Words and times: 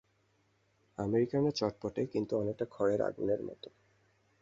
আমেরিকানরা 0.97 1.51
চটপটে, 1.51 2.01
কিন্তু 2.05 2.33
অনেকটা 2.37 2.65
খড়ের 2.71 3.01
আগুনের 3.01 3.41
মত। 3.43 3.63